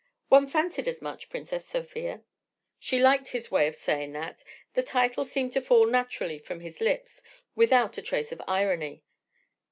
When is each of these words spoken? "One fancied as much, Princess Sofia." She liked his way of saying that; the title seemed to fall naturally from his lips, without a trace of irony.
"One 0.29 0.47
fancied 0.47 0.87
as 0.87 0.99
much, 0.99 1.29
Princess 1.29 1.67
Sofia." 1.67 2.23
She 2.79 2.97
liked 2.97 3.27
his 3.27 3.51
way 3.51 3.67
of 3.67 3.75
saying 3.75 4.13
that; 4.13 4.43
the 4.73 4.81
title 4.81 5.25
seemed 5.25 5.51
to 5.51 5.61
fall 5.61 5.85
naturally 5.85 6.39
from 6.39 6.61
his 6.61 6.81
lips, 6.81 7.21
without 7.53 7.99
a 7.99 8.01
trace 8.01 8.31
of 8.31 8.41
irony. 8.47 9.03